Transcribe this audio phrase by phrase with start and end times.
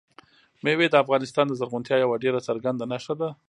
[0.63, 3.29] مېوې د افغانستان د زرغونتیا یوه ډېره څرګنده نښه ده.